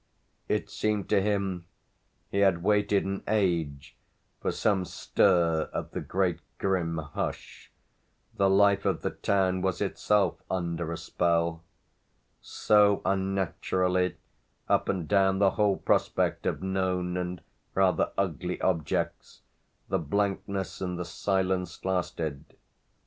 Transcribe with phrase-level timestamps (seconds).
[0.49, 1.67] It seemed to him
[2.31, 3.95] he had waited an age
[4.41, 7.71] for some stir of the great grim hush;
[8.35, 11.61] the life of the town was itself under a spell
[12.41, 14.15] so unnaturally,
[14.67, 17.43] up and down the whole prospect of known and
[17.75, 19.41] rather ugly objects,
[19.87, 22.43] the blankness and the silence lasted.